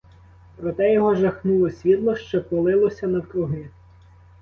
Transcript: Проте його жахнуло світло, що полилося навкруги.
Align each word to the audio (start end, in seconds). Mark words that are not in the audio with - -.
Проте 0.57 0.93
його 0.93 1.15
жахнуло 1.15 1.69
світло, 1.69 2.15
що 2.15 2.43
полилося 2.43 3.07
навкруги. 3.07 3.69